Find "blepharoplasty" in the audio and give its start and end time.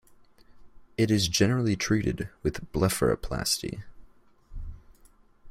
2.73-3.83